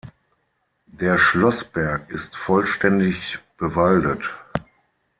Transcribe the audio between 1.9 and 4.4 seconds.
ist vollständig bewaldet.